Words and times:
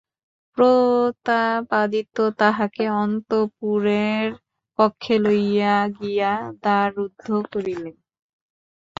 প্রতাপাদিত্য 0.57 2.17
তাঁহাকে 2.39 2.83
অন্তঃপুরের 3.01 4.25
কক্ষে 4.79 5.15
লইয়া 5.19 5.75
গিয়া 5.97 6.31
দ্বার 6.55 6.87
রুদ্ধ 6.97 7.25
করিলেন। 7.51 7.95